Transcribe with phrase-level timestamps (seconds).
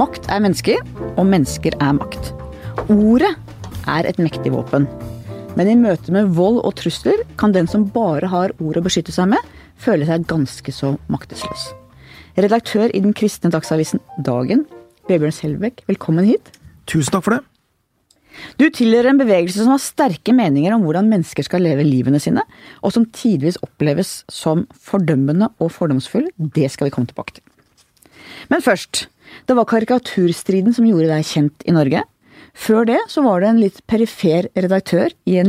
[0.00, 0.78] Makt er mennesker,
[1.18, 2.30] og mennesker er makt.
[2.88, 3.34] Ordet
[3.90, 4.86] er et mektig våpen.
[5.58, 9.12] Men i møte med vold og trusler kan den som bare har ord å beskytte
[9.12, 11.66] seg med, føle seg ganske så maktesløs.
[12.38, 14.64] Redaktør i den kristne dagsavisen Dagen,
[15.10, 16.48] Vebjørn Selbekk, velkommen hit.
[16.88, 17.44] Tusen takk for det.
[18.56, 22.46] Du tilhører en bevegelse som har sterke meninger om hvordan mennesker skal leve livene sine,
[22.80, 26.30] og som tidvis oppleves som fordømmende og fordomsfull.
[26.38, 27.49] Det skal vi komme tilbake til.
[28.48, 29.08] Men først,
[29.46, 32.04] det var karikaturstriden som gjorde deg kjent i Norge.
[32.60, 35.48] Før det så var du en litt perifer redaktør i en